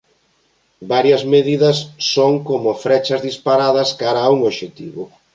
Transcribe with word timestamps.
Varias 0.93 1.23
medidas 1.33 1.77
son 2.13 2.31
como 2.49 2.69
frechas 2.85 3.21
disparadas 3.29 3.89
cara 4.01 4.21
a 4.23 4.31
un 4.35 4.41
obxectivo. 4.49 5.01